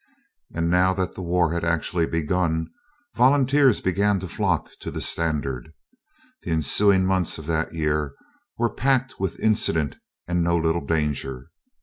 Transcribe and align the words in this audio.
And 0.55 0.71
now 0.71 0.95
that 0.95 1.15
war 1.19 1.51
had 1.53 1.63
actually 1.63 2.07
begun, 2.07 2.71
volunteers 3.15 3.81
began 3.81 4.19
to 4.21 4.27
flock 4.27 4.71
to 4.79 4.89
the 4.89 4.99
standard. 4.99 5.71
The 6.41 6.49
ensuing 6.49 7.05
months 7.05 7.37
of 7.37 7.45
that 7.45 7.71
year 7.73 8.15
were 8.57 8.73
packed 8.73 9.19
with 9.19 9.39
incident 9.39 9.97
and 10.27 10.43
no 10.43 10.57
little 10.57 10.83
danger. 10.83 11.51